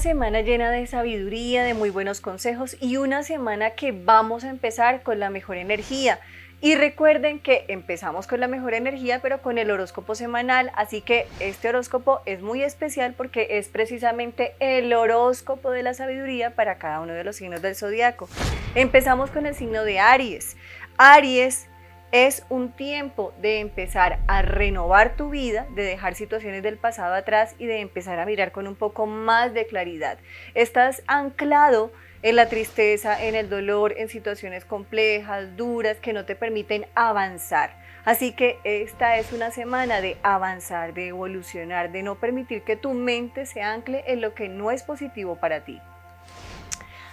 semana 0.00 0.40
llena 0.40 0.70
de 0.70 0.86
sabiduría, 0.86 1.62
de 1.62 1.74
muy 1.74 1.90
buenos 1.90 2.22
consejos 2.22 2.76
y 2.80 2.96
una 2.96 3.22
semana 3.22 3.70
que 3.72 3.92
vamos 3.92 4.44
a 4.44 4.48
empezar 4.48 5.02
con 5.02 5.20
la 5.20 5.28
mejor 5.28 5.58
energía. 5.58 6.18
Y 6.62 6.74
recuerden 6.74 7.38
que 7.38 7.64
empezamos 7.68 8.26
con 8.26 8.40
la 8.40 8.48
mejor 8.48 8.74
energía, 8.74 9.20
pero 9.20 9.40
con 9.40 9.58
el 9.58 9.70
horóscopo 9.70 10.14
semanal, 10.14 10.72
así 10.74 11.00
que 11.00 11.26
este 11.38 11.68
horóscopo 11.68 12.20
es 12.26 12.42
muy 12.42 12.62
especial 12.62 13.14
porque 13.14 13.58
es 13.58 13.68
precisamente 13.68 14.54
el 14.58 14.92
horóscopo 14.92 15.70
de 15.70 15.82
la 15.82 15.94
sabiduría 15.94 16.54
para 16.54 16.76
cada 16.76 17.00
uno 17.00 17.12
de 17.12 17.24
los 17.24 17.36
signos 17.36 17.62
del 17.62 17.76
zodiaco. 17.76 18.28
Empezamos 18.74 19.30
con 19.30 19.46
el 19.46 19.54
signo 19.54 19.84
de 19.84 20.00
Aries. 20.00 20.56
Aries 20.96 21.69
es 22.12 22.44
un 22.48 22.72
tiempo 22.72 23.32
de 23.40 23.60
empezar 23.60 24.18
a 24.26 24.42
renovar 24.42 25.16
tu 25.16 25.30
vida, 25.30 25.66
de 25.74 25.84
dejar 25.84 26.14
situaciones 26.14 26.62
del 26.62 26.76
pasado 26.76 27.14
atrás 27.14 27.54
y 27.58 27.66
de 27.66 27.80
empezar 27.80 28.18
a 28.18 28.26
mirar 28.26 28.52
con 28.52 28.66
un 28.66 28.74
poco 28.74 29.06
más 29.06 29.54
de 29.54 29.66
claridad. 29.66 30.18
Estás 30.54 31.02
anclado 31.06 31.92
en 32.22 32.36
la 32.36 32.48
tristeza, 32.48 33.22
en 33.22 33.34
el 33.34 33.48
dolor, 33.48 33.94
en 33.96 34.08
situaciones 34.08 34.64
complejas, 34.64 35.56
duras, 35.56 35.98
que 35.98 36.12
no 36.12 36.24
te 36.24 36.34
permiten 36.34 36.86
avanzar. 36.94 37.78
Así 38.04 38.32
que 38.32 38.58
esta 38.64 39.18
es 39.18 39.32
una 39.32 39.50
semana 39.50 40.00
de 40.00 40.16
avanzar, 40.22 40.94
de 40.94 41.08
evolucionar, 41.08 41.92
de 41.92 42.02
no 42.02 42.16
permitir 42.16 42.62
que 42.62 42.76
tu 42.76 42.92
mente 42.92 43.46
se 43.46 43.62
ancle 43.62 44.04
en 44.06 44.20
lo 44.20 44.34
que 44.34 44.48
no 44.48 44.70
es 44.70 44.82
positivo 44.82 45.36
para 45.36 45.64
ti. 45.64 45.80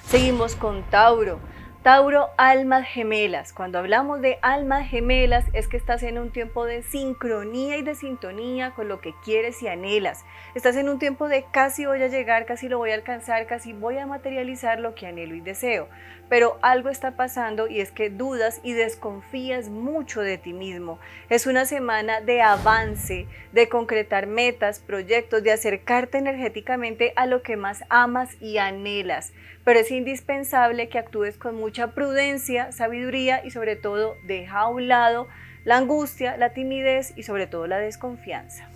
Seguimos 0.06 0.56
con 0.56 0.84
Tauro. 0.90 1.40
Tauro, 1.88 2.32
almas 2.36 2.86
gemelas. 2.86 3.54
Cuando 3.54 3.80
hablamos 3.80 4.20
de 4.20 4.40
almas 4.41 4.89
gemelas 4.89 5.45
es 5.53 5.70
que 5.70 5.78
estás 5.78 6.03
en 6.03 6.17
un 6.17 6.31
tiempo 6.31 6.66
de 6.66 6.84
sincronía 6.84 7.78
y 7.78 7.81
de 7.81 7.95
sintonía 7.95 8.72
con 8.72 8.89
lo 8.89 9.00
que 9.00 9.14
quieres 9.23 9.64
y 9.64 9.70
anhelas. 9.70 10.25
Estás 10.53 10.75
en 10.75 10.89
un 10.89 11.00
tiempo 11.00 11.30
de 11.30 11.45
casi 11.50 11.86
voy 11.86 12.03
a 12.03 12.09
llegar, 12.09 12.45
casi 12.45 12.67
lo 12.67 12.78
voy 12.78 12.92
a 12.92 12.95
alcanzar, 12.95 13.47
casi 13.47 13.72
voy 13.72 14.00
a 14.00 14.06
materializar 14.06 14.81
lo 14.81 14.95
que 14.95 15.08
anhelo 15.08 15.34
y 15.34 15.39
deseo. 15.39 15.88
Pero 16.28 16.59
algo 16.62 16.89
está 16.89 17.16
pasando 17.16 17.70
y 17.70 17.80
es 17.80 17.94
que 17.94 18.09
dudas 18.09 18.59
y 18.64 18.73
desconfías 18.73 19.69
mucho 19.69 20.19
de 20.19 20.38
ti 20.38 20.52
mismo. 20.52 21.00
Es 21.30 21.47
una 21.47 21.64
semana 21.64 22.19
de 22.19 22.42
avance, 22.42 23.28
de 23.53 23.69
concretar 23.69 24.28
metas, 24.28 24.80
proyectos, 24.80 25.42
de 25.42 25.53
acercarte 25.53 26.17
energéticamente 26.17 27.14
a 27.16 27.28
lo 27.28 27.44
que 27.44 27.56
más 27.56 27.86
amas 27.88 28.36
y 28.42 28.58
anhelas. 28.58 29.31
Pero 29.68 29.82
es 29.82 29.92
indispensable 29.92 30.88
que 30.88 30.98
actúes 30.98 31.36
con 31.36 31.56
mucha 31.56 31.88
prudencia, 31.88 32.72
sabiduría 32.72 33.44
y 33.44 33.52
sobre 33.52 33.76
todo 33.76 34.16
deja 34.26 34.59
a 34.59 34.70
un 34.70 34.88
lado 34.88 35.28
la 35.66 35.76
angustia, 35.76 36.38
la 36.38 36.54
timidez 36.54 37.12
y 37.18 37.24
sobre 37.24 37.48
todo 37.48 37.68
la 37.68 37.78
desconfianza. 37.78 38.70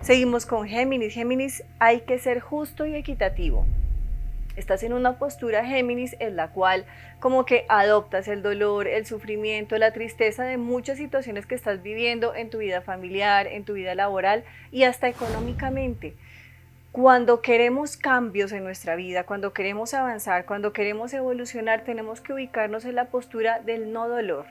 Seguimos 0.00 0.46
con 0.46 0.66
Géminis. 0.66 1.12
Géminis 1.12 1.62
hay 1.78 2.00
que 2.00 2.18
ser 2.18 2.40
justo 2.40 2.86
y 2.86 2.94
equitativo. 2.94 3.66
Estás 4.56 4.82
en 4.82 4.94
una 4.94 5.18
postura 5.18 5.62
Géminis 5.62 6.16
en 6.20 6.36
la 6.36 6.52
cual 6.52 6.86
como 7.18 7.44
que 7.44 7.66
adoptas 7.68 8.28
el 8.28 8.40
dolor, 8.42 8.88
el 8.88 9.04
sufrimiento, 9.04 9.76
la 9.76 9.92
tristeza 9.92 10.44
de 10.44 10.56
muchas 10.56 10.96
situaciones 10.96 11.44
que 11.44 11.54
estás 11.54 11.82
viviendo 11.82 12.34
en 12.34 12.48
tu 12.48 12.56
vida 12.56 12.80
familiar, 12.80 13.46
en 13.46 13.66
tu 13.66 13.74
vida 13.74 13.94
laboral 13.94 14.42
y 14.72 14.84
hasta 14.84 15.06
económicamente. 15.06 16.14
Cuando 16.92 17.40
queremos 17.40 17.96
cambios 17.96 18.50
en 18.50 18.64
nuestra 18.64 18.96
vida, 18.96 19.22
cuando 19.22 19.52
queremos 19.52 19.94
avanzar, 19.94 20.44
cuando 20.44 20.72
queremos 20.72 21.14
evolucionar, 21.14 21.84
tenemos 21.84 22.20
que 22.20 22.32
ubicarnos 22.32 22.84
en 22.84 22.96
la 22.96 23.04
postura 23.04 23.60
del 23.60 23.92
no 23.92 24.08
dolor, 24.08 24.46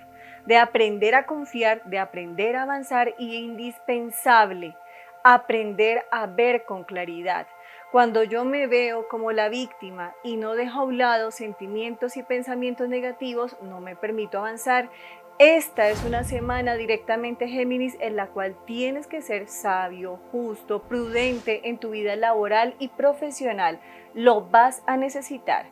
de 0.45 0.55
aprender 0.55 1.15
a 1.15 1.25
confiar, 1.25 1.83
de 1.83 1.99
aprender 1.99 2.55
a 2.55 2.61
avanzar 2.63 3.13
y 3.17 3.35
indispensable, 3.35 4.73
aprender 5.21 6.05
a 6.11 6.27
ver 6.27 6.63
con 6.63 6.85
claridad. 6.85 7.45
Cuando 7.91 8.23
yo 8.23 8.45
me 8.45 8.67
veo 8.67 9.09
como 9.09 9.33
la 9.33 9.49
víctima 9.49 10.15
y 10.23 10.37
no 10.37 10.55
dejo 10.55 10.79
a 10.79 10.83
un 10.83 10.97
lado 10.97 11.31
sentimientos 11.31 12.15
y 12.15 12.23
pensamientos 12.23 12.87
negativos, 12.87 13.57
no 13.61 13.81
me 13.81 13.97
permito 13.97 14.37
avanzar. 14.37 14.89
Esta 15.39 15.87
es 15.87 16.03
una 16.03 16.25
semana 16.25 16.75
directamente 16.75 17.47
Géminis 17.47 17.95
en 18.01 18.17
la 18.17 18.27
cual 18.27 18.57
tienes 18.65 19.07
que 19.07 19.21
ser 19.21 19.47
sabio, 19.47 20.19
justo, 20.33 20.81
prudente 20.83 21.69
en 21.69 21.77
tu 21.77 21.91
vida 21.91 22.17
laboral 22.17 22.75
y 22.77 22.89
profesional. 22.89 23.79
Lo 24.13 24.49
vas 24.49 24.83
a 24.85 24.97
necesitar. 24.97 25.67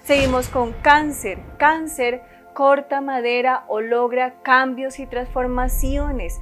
Seguimos 0.00 0.48
con 0.48 0.72
cáncer. 0.72 1.38
Cáncer 1.56 2.22
corta 2.52 3.00
madera 3.00 3.64
o 3.68 3.80
logra 3.80 4.42
cambios 4.42 4.98
y 4.98 5.06
transformaciones. 5.06 6.40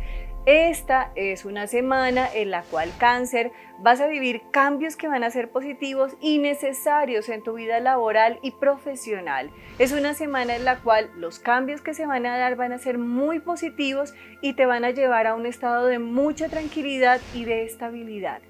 Esta 0.52 1.12
es 1.14 1.44
una 1.44 1.68
semana 1.68 2.28
en 2.34 2.50
la 2.50 2.64
cual 2.64 2.90
cáncer 2.98 3.52
vas 3.78 4.00
a 4.00 4.08
vivir 4.08 4.42
cambios 4.50 4.96
que 4.96 5.06
van 5.06 5.22
a 5.22 5.30
ser 5.30 5.48
positivos 5.52 6.16
y 6.20 6.40
necesarios 6.40 7.28
en 7.28 7.44
tu 7.44 7.52
vida 7.52 7.78
laboral 7.78 8.40
y 8.42 8.50
profesional. 8.50 9.52
Es 9.78 9.92
una 9.92 10.12
semana 10.12 10.56
en 10.56 10.64
la 10.64 10.80
cual 10.80 11.08
los 11.14 11.38
cambios 11.38 11.82
que 11.82 11.94
se 11.94 12.04
van 12.04 12.26
a 12.26 12.36
dar 12.36 12.56
van 12.56 12.72
a 12.72 12.78
ser 12.78 12.98
muy 12.98 13.38
positivos 13.38 14.12
y 14.42 14.54
te 14.54 14.66
van 14.66 14.84
a 14.84 14.90
llevar 14.90 15.28
a 15.28 15.36
un 15.36 15.46
estado 15.46 15.86
de 15.86 16.00
mucha 16.00 16.48
tranquilidad 16.48 17.20
y 17.32 17.44
de 17.44 17.62
estabilidad. 17.62 18.40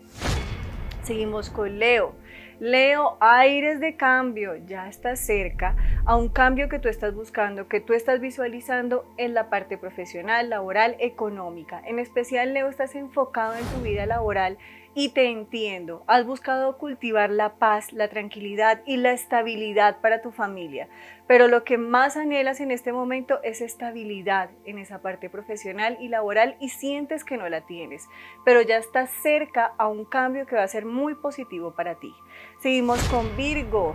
Seguimos 1.03 1.51
con 1.51 1.79
Leo. 1.79 2.15
Leo, 2.61 3.17
aires 3.21 3.81
de 3.81 3.97
cambio, 3.97 4.55
ya 4.55 4.87
estás 4.87 5.19
cerca 5.19 5.77
a 6.05 6.15
un 6.15 6.29
cambio 6.29 6.69
que 6.69 6.79
tú 6.79 6.91
estás 6.91 7.15
buscando, 7.15 7.69
que 7.69 7.81
tú 7.81 7.95
estás 7.95 8.21
visualizando 8.21 9.11
en 9.17 9.33
la 9.33 9.49
parte 9.49 9.79
profesional, 9.79 10.51
laboral, 10.51 10.95
económica. 10.99 11.81
En 11.87 11.99
especial, 11.99 12.53
Leo, 12.53 12.69
estás 12.69 12.95
enfocado 12.95 13.55
en 13.55 13.65
tu 13.65 13.81
vida 13.81 14.05
laboral 14.05 14.59
y 14.95 15.11
te 15.11 15.31
entiendo. 15.31 16.03
Has 16.07 16.27
buscado 16.27 16.77
cultivar 16.77 17.31
la 17.31 17.55
paz, 17.55 17.93
la 17.93 18.09
tranquilidad 18.09 18.83
y 18.87 18.97
la 18.97 19.13
estabilidad 19.13 20.01
para 20.01 20.21
tu 20.21 20.33
familia. 20.33 20.89
Pero 21.27 21.47
lo 21.47 21.63
que 21.63 21.79
más 21.79 22.17
anhelas 22.17 22.61
en 22.61 22.71
este 22.71 22.93
momento 22.93 23.41
es 23.45 23.61
estabilidad 23.61 24.51
en 24.65 24.79
esa 24.79 25.01
parte 25.01 25.31
profesional 25.31 25.97
y 26.01 26.09
laboral 26.09 26.57
y 26.61 26.71
sientes 26.71 27.25
que 27.25 27.37
no 27.37 27.49
la 27.49 27.67
tienes. 27.67 28.09
Pero 28.45 28.63
ya 28.63 28.79
estás 28.79 29.11
cerca 29.23 29.75
a 29.79 29.87
un 29.87 30.05
cambio 30.05 30.47
que 30.47 30.57
va 30.57 30.65
a 30.65 30.69
ser 30.69 30.85
muy 30.85 31.15
positivo 31.15 31.75
para 31.75 32.01
ti. 32.01 32.13
Seguimos 32.61 33.01
con 33.09 33.37
Virgo. 33.37 33.95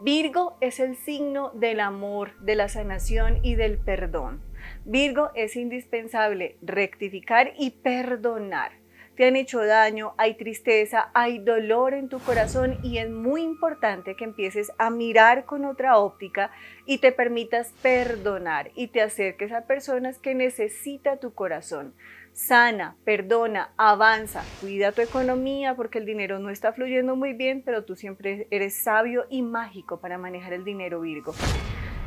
Virgo 0.00 0.56
es 0.60 0.78
el 0.78 0.94
signo 0.94 1.50
del 1.54 1.80
amor, 1.80 2.38
de 2.38 2.54
la 2.54 2.68
sanación 2.68 3.40
y 3.42 3.56
del 3.56 3.78
perdón. 3.78 4.40
Virgo 4.84 5.30
es 5.34 5.56
indispensable 5.56 6.56
rectificar 6.62 7.52
y 7.58 7.70
perdonar 7.70 8.70
te 9.18 9.26
han 9.26 9.34
hecho 9.34 9.66
daño, 9.66 10.14
hay 10.16 10.34
tristeza, 10.34 11.10
hay 11.12 11.40
dolor 11.40 11.92
en 11.92 12.08
tu 12.08 12.20
corazón 12.20 12.78
y 12.84 12.98
es 12.98 13.10
muy 13.10 13.42
importante 13.42 14.14
que 14.14 14.22
empieces 14.22 14.70
a 14.78 14.90
mirar 14.90 15.44
con 15.44 15.64
otra 15.64 15.98
óptica 15.98 16.52
y 16.86 16.98
te 16.98 17.10
permitas 17.10 17.72
perdonar 17.82 18.70
y 18.76 18.86
te 18.86 19.02
acerques 19.02 19.50
a 19.50 19.62
personas 19.62 20.20
que 20.20 20.36
necesita 20.36 21.16
tu 21.16 21.34
corazón. 21.34 21.94
Sana, 22.32 22.96
perdona, 23.04 23.72
avanza, 23.76 24.44
cuida 24.60 24.92
tu 24.92 25.02
economía 25.02 25.74
porque 25.74 25.98
el 25.98 26.06
dinero 26.06 26.38
no 26.38 26.48
está 26.48 26.72
fluyendo 26.72 27.16
muy 27.16 27.32
bien, 27.32 27.62
pero 27.64 27.84
tú 27.84 27.96
siempre 27.96 28.46
eres 28.52 28.84
sabio 28.84 29.26
y 29.30 29.42
mágico 29.42 30.00
para 30.00 30.16
manejar 30.16 30.52
el 30.52 30.62
dinero, 30.62 31.00
Virgo. 31.00 31.34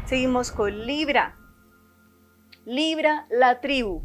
Seguimos 0.05 0.53
con 0.53 0.88
Libra. 0.88 1.35
Libra, 2.63 3.28
la 3.29 3.59
tribu. 3.59 4.01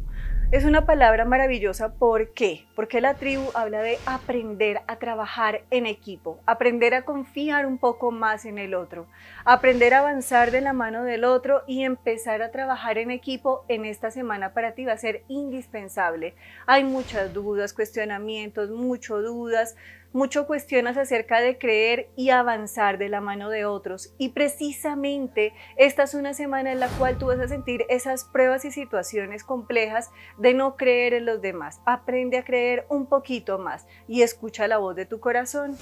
Es 0.49 0.63
una 0.63 0.85
palabra 0.85 1.25
maravillosa, 1.25 1.95
¿por 1.95 2.31
qué? 2.31 2.65
Porque 2.73 3.01
la 3.01 3.15
tribu 3.15 3.43
habla 3.53 3.81
de 3.81 3.97
aprender 4.05 4.79
a 4.87 4.95
trabajar 4.95 5.63
en 5.71 5.85
equipo, 5.85 6.39
aprender 6.45 6.93
a 6.93 7.01
confiar 7.01 7.65
un 7.65 7.77
poco 7.77 8.11
más 8.11 8.45
en 8.45 8.57
el 8.57 8.73
otro, 8.73 9.07
aprender 9.43 9.93
a 9.93 9.99
avanzar 9.99 10.51
de 10.51 10.61
la 10.61 10.71
mano 10.71 11.03
del 11.03 11.25
otro 11.25 11.63
y 11.67 11.83
empezar 11.83 12.41
a 12.41 12.51
trabajar 12.51 12.97
en 12.97 13.11
equipo 13.11 13.65
en 13.67 13.83
esta 13.83 14.09
semana 14.09 14.53
para 14.53 14.71
ti 14.71 14.85
va 14.85 14.93
a 14.93 14.97
ser 14.97 15.23
indispensable. 15.27 16.33
Hay 16.65 16.85
muchas 16.85 17.33
dudas, 17.33 17.73
cuestionamientos, 17.73 18.69
mucho 18.69 19.21
dudas, 19.21 19.75
mucho 20.17 20.47
cuestionas 20.47 20.97
acerca 20.97 21.41
de 21.41 21.59
creer 21.59 22.09
y 22.15 22.31
avanzar 22.31 22.97
de 22.97 23.07
la 23.07 23.21
mano 23.21 23.51
de 23.51 23.65
otros. 23.65 24.15
Y 24.17 24.29
precisamente 24.29 25.53
esta 25.75 26.03
es 26.03 26.15
una 26.15 26.33
semana 26.33 26.71
en 26.71 26.79
la 26.79 26.87
cual 26.87 27.19
tú 27.19 27.27
vas 27.27 27.39
a 27.39 27.47
sentir 27.47 27.85
esas 27.87 28.23
pruebas 28.23 28.65
y 28.65 28.71
situaciones 28.71 29.43
complejas 29.43 30.09
de 30.39 30.55
no 30.55 30.75
creer 30.75 31.13
en 31.13 31.27
los 31.27 31.39
demás. 31.39 31.81
Aprende 31.85 32.39
a 32.39 32.43
creer 32.43 32.87
un 32.89 33.05
poquito 33.05 33.59
más 33.59 33.85
y 34.07 34.23
escucha 34.23 34.67
la 34.67 34.79
voz 34.79 34.95
de 34.95 35.05
tu 35.05 35.19
corazón. 35.19 35.77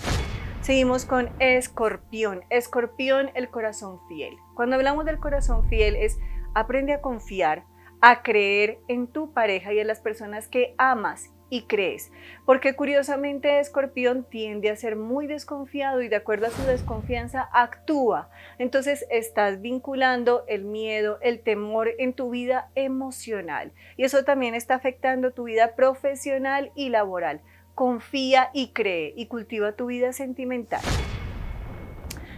Seguimos 0.59 1.05
con 1.05 1.29
escorpión. 1.39 2.43
Escorpión, 2.49 3.31
el 3.35 3.49
corazón 3.49 4.01
fiel. 4.09 4.35
Cuando 4.53 4.75
hablamos 4.75 5.05
del 5.05 5.21
corazón 5.21 5.69
fiel 5.69 5.95
es 5.95 6.19
aprende 6.53 6.91
a 6.91 6.99
confiar, 6.99 7.63
a 8.01 8.21
creer 8.21 8.79
en 8.89 9.07
tu 9.07 9.31
pareja 9.31 9.71
y 9.71 9.79
en 9.79 9.87
las 9.87 10.01
personas 10.01 10.49
que 10.49 10.75
amas 10.77 11.29
crees. 11.63 12.11
Porque 12.45 12.75
curiosamente 12.75 13.59
Escorpión 13.59 14.23
tiende 14.23 14.69
a 14.69 14.75
ser 14.75 14.95
muy 14.95 15.27
desconfiado 15.27 16.01
y 16.01 16.07
de 16.09 16.17
acuerdo 16.17 16.47
a 16.47 16.51
su 16.51 16.63
desconfianza 16.63 17.49
actúa. 17.53 18.29
Entonces 18.57 19.05
estás 19.09 19.61
vinculando 19.61 20.43
el 20.47 20.63
miedo, 20.63 21.17
el 21.21 21.39
temor 21.39 21.89
en 21.97 22.13
tu 22.13 22.29
vida 22.29 22.69
emocional. 22.75 23.71
Y 23.97 24.03
eso 24.03 24.23
también 24.23 24.55
está 24.55 24.75
afectando 24.75 25.31
tu 25.31 25.43
vida 25.45 25.75
profesional 25.75 26.71
y 26.75 26.89
laboral. 26.89 27.41
confía 27.73 28.51
y 28.53 28.69
cree 28.69 29.13
y 29.17 29.25
cultiva 29.25 29.73
tu 29.73 29.87
vida 29.87 30.13
sentimental. 30.13 30.81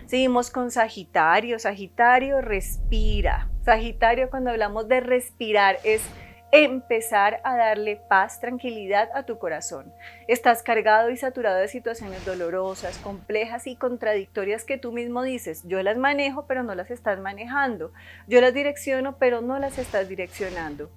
Seguimos 0.08 0.50
con 0.50 0.72
Sagitario. 0.72 1.60
Sagitario, 1.60 2.42
respira. 2.42 3.50
Sagitario, 3.64 4.30
cuando 4.30 4.52
hablamos 4.52 4.88
de 4.88 5.02
respirar, 5.02 5.78
es 5.84 6.02
empezar 6.52 7.42
a 7.44 7.58
darle 7.58 7.98
paz, 7.98 8.40
tranquilidad 8.40 9.10
a 9.14 9.24
tu 9.24 9.38
corazón. 9.38 9.94
Estás 10.28 10.64
cargado 10.64 11.10
y 11.10 11.18
saturado 11.18 11.58
de 11.58 11.68
situaciones 11.68 12.26
dolorosas, 12.26 12.98
complejas 13.00 13.68
y 13.68 13.76
contradictorias 13.76 14.64
que 14.64 14.78
tú 14.78 14.92
mismo 14.92 15.24
dices, 15.24 15.64
yo 15.66 15.84
las 15.84 15.98
manejo 15.98 16.46
pero 16.48 16.64
no 16.64 16.74
las 16.76 16.90
estás 16.90 17.20
manejando, 17.20 17.92
yo 18.28 18.40
las 18.42 18.54
direcciono 18.54 19.18
pero 19.18 19.42
no 19.42 19.60
las 19.60 19.78
estás 19.78 20.08
direccionando 20.08 20.90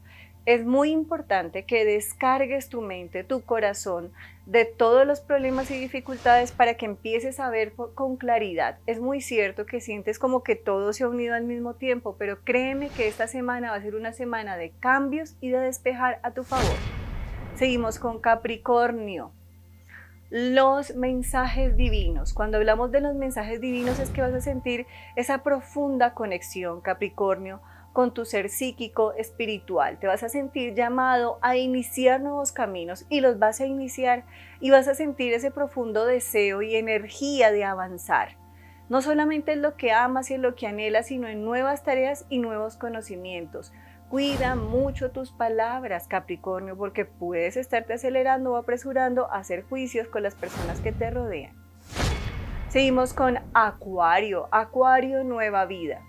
es 0.46 0.64
muy 0.64 0.90
importante 0.90 1.64
que 1.64 1.84
descargues 1.84 2.68
tu 2.68 2.80
mente, 2.80 3.24
tu 3.24 3.42
corazón 3.42 4.12
de 4.46 4.64
todos 4.64 5.06
los 5.06 5.20
problemas 5.20 5.70
y 5.70 5.78
dificultades 5.78 6.50
para 6.50 6.74
que 6.74 6.86
empieces 6.86 7.38
a 7.38 7.50
ver 7.50 7.72
con 7.72 8.16
claridad. 8.16 8.78
Es 8.86 9.00
muy 9.00 9.20
cierto 9.20 9.66
que 9.66 9.80
sientes 9.80 10.18
como 10.18 10.42
que 10.42 10.56
todo 10.56 10.92
se 10.92 11.04
ha 11.04 11.08
unido 11.08 11.34
al 11.34 11.44
mismo 11.44 11.74
tiempo, 11.74 12.16
pero 12.18 12.40
créeme 12.42 12.88
que 12.88 13.06
esta 13.06 13.28
semana 13.28 13.70
va 13.70 13.76
a 13.76 13.82
ser 13.82 13.94
una 13.94 14.12
semana 14.12 14.56
de 14.56 14.70
cambios 14.80 15.36
y 15.40 15.50
de 15.50 15.58
despejar 15.58 16.18
a 16.22 16.32
tu 16.32 16.42
favor. 16.42 16.74
Seguimos 17.54 17.98
con 17.98 18.18
Capricornio. 18.18 19.32
Los 20.30 20.94
mensajes 20.94 21.76
divinos. 21.76 22.32
Cuando 22.32 22.56
hablamos 22.56 22.90
de 22.92 23.00
los 23.00 23.14
mensajes 23.14 23.60
divinos 23.60 23.98
es 23.98 24.10
que 24.10 24.22
vas 24.22 24.32
a 24.32 24.40
sentir 24.40 24.86
esa 25.16 25.42
profunda 25.42 26.14
conexión, 26.14 26.80
Capricornio, 26.80 27.60
con 27.92 28.14
tu 28.14 28.24
ser 28.24 28.48
psíquico 28.48 29.12
espiritual. 29.14 29.98
Te 29.98 30.06
vas 30.06 30.22
a 30.22 30.28
sentir 30.28 30.74
llamado 30.74 31.38
a 31.42 31.56
iniciar 31.56 32.20
nuevos 32.20 32.52
caminos 32.52 33.04
y 33.08 33.20
los 33.20 33.38
vas 33.38 33.60
a 33.60 33.66
iniciar 33.66 34.24
y 34.60 34.70
vas 34.70 34.88
a 34.88 34.94
sentir 34.94 35.32
ese 35.32 35.50
profundo 35.50 36.06
deseo 36.06 36.62
y 36.62 36.76
energía 36.76 37.50
de 37.50 37.64
avanzar. 37.64 38.36
No 38.88 39.02
solamente 39.02 39.52
en 39.52 39.62
lo 39.62 39.76
que 39.76 39.92
amas 39.92 40.30
y 40.30 40.34
en 40.34 40.42
lo 40.42 40.54
que 40.54 40.66
anhelas, 40.66 41.06
sino 41.06 41.28
en 41.28 41.44
nuevas 41.44 41.84
tareas 41.84 42.26
y 42.28 42.38
nuevos 42.38 42.76
conocimientos. 42.76 43.72
Cuida 44.08 44.56
mucho 44.56 45.12
tus 45.12 45.30
palabras, 45.30 46.08
Capricornio, 46.08 46.76
porque 46.76 47.04
puedes 47.04 47.56
estarte 47.56 47.92
acelerando 47.92 48.52
o 48.52 48.56
apresurando 48.56 49.30
a 49.30 49.36
hacer 49.36 49.62
juicios 49.62 50.08
con 50.08 50.24
las 50.24 50.34
personas 50.34 50.80
que 50.80 50.90
te 50.90 51.10
rodean. 51.10 51.54
Seguimos 52.68 53.14
con 53.14 53.38
Acuario, 53.54 54.48
Acuario 54.50 55.22
Nueva 55.22 55.66
Vida. 55.66 56.02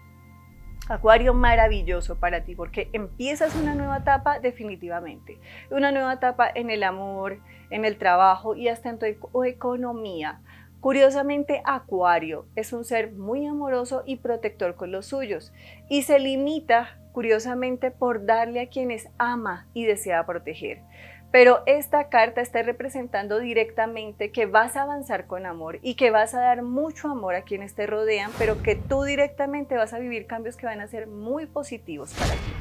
Acuario 0.91 1.33
maravilloso 1.33 2.19
para 2.19 2.43
ti 2.43 2.53
porque 2.53 2.89
empiezas 2.91 3.55
una 3.55 3.75
nueva 3.75 3.99
etapa 3.99 4.39
definitivamente. 4.39 5.39
Una 5.69 5.89
nueva 5.93 6.13
etapa 6.13 6.51
en 6.53 6.69
el 6.69 6.83
amor, 6.83 7.39
en 7.69 7.85
el 7.85 7.97
trabajo 7.97 8.55
y 8.55 8.67
hasta 8.67 8.89
en 8.89 8.99
tu 8.99 9.05
economía. 9.45 10.41
Curiosamente, 10.81 11.61
Acuario 11.63 12.45
es 12.57 12.73
un 12.73 12.83
ser 12.83 13.13
muy 13.13 13.45
amoroso 13.45 14.03
y 14.05 14.17
protector 14.17 14.75
con 14.75 14.91
los 14.91 15.05
suyos 15.05 15.53
y 15.87 16.01
se 16.01 16.19
limita, 16.19 16.99
curiosamente, 17.13 17.91
por 17.91 18.25
darle 18.25 18.59
a 18.59 18.67
quienes 18.67 19.07
ama 19.17 19.67
y 19.73 19.85
desea 19.85 20.25
proteger. 20.25 20.81
Pero 21.31 21.63
esta 21.65 22.09
carta 22.09 22.41
está 22.41 22.61
representando 22.61 23.39
directamente 23.39 24.31
que 24.31 24.45
vas 24.45 24.75
a 24.75 24.83
avanzar 24.83 25.27
con 25.27 25.45
amor 25.45 25.79
y 25.81 25.95
que 25.95 26.11
vas 26.11 26.33
a 26.33 26.41
dar 26.41 26.61
mucho 26.61 27.07
amor 27.07 27.35
a 27.35 27.43
quienes 27.43 27.73
te 27.73 27.87
rodean, 27.87 28.31
pero 28.37 28.61
que 28.61 28.75
tú 28.75 29.03
directamente 29.03 29.77
vas 29.77 29.93
a 29.93 29.99
vivir 29.99 30.27
cambios 30.27 30.57
que 30.57 30.65
van 30.65 30.81
a 30.81 30.87
ser 30.87 31.07
muy 31.07 31.45
positivos 31.45 32.13
para 32.13 32.33
ti. 32.33 32.51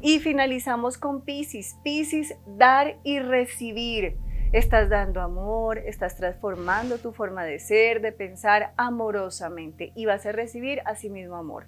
Y 0.00 0.20
finalizamos 0.20 0.96
con 0.96 1.22
Pisces. 1.22 1.76
Pisces, 1.82 2.36
dar 2.46 2.98
y 3.02 3.18
recibir. 3.18 4.16
Estás 4.52 4.88
dando 4.88 5.20
amor, 5.20 5.78
estás 5.78 6.16
transformando 6.16 6.98
tu 6.98 7.12
forma 7.12 7.44
de 7.44 7.58
ser, 7.58 8.00
de 8.00 8.12
pensar 8.12 8.72
amorosamente 8.76 9.92
y 9.96 10.06
vas 10.06 10.24
a 10.24 10.32
recibir 10.32 10.80
a 10.86 10.94
sí 10.94 11.10
mismo 11.10 11.36
amor 11.36 11.66